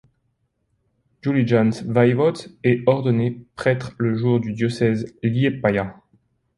[1.21, 5.95] Julijans Vaivods est ordonné prêtre le pour le diocèse de Liepāja.